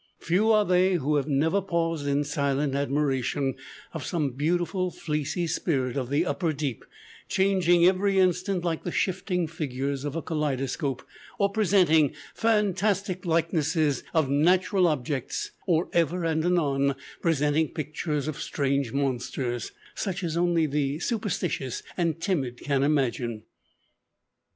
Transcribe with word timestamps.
Few 0.17 0.49
are 0.51 0.65
they 0.65 0.95
who 0.95 1.15
have 1.17 1.27
never 1.27 1.61
paused 1.61 2.07
in 2.07 2.23
silent 2.23 2.73
admiration 2.73 3.53
of 3.93 4.03
some 4.03 4.31
beautiful 4.31 4.89
fleecy 4.89 5.45
spirit 5.45 5.95
of 5.95 6.09
the 6.09 6.25
upper 6.25 6.53
deep, 6.53 6.83
changing 7.27 7.85
every 7.85 8.17
instant 8.17 8.63
like 8.63 8.83
the 8.83 8.91
shifting 8.91 9.45
figures 9.45 10.03
of 10.03 10.15
a 10.15 10.21
kaleidoscope, 10.23 11.07
or 11.37 11.51
presenting 11.51 12.13
fantastic 12.33 13.27
likenesses 13.27 14.03
of 14.11 14.27
natural 14.27 14.87
objects, 14.87 15.51
or 15.67 15.87
ever 15.93 16.25
and 16.25 16.43
anon 16.45 16.95
presenting 17.21 17.67
pictures 17.67 18.27
of 18.27 18.41
strange 18.41 18.91
monsters, 18.91 19.71
such 19.93 20.23
as 20.23 20.35
only 20.35 20.65
the 20.65 20.97
superstitious 20.97 21.83
and 21.95 22.19
timid 22.19 22.57
can 22.57 22.81
imagine. 22.81 23.43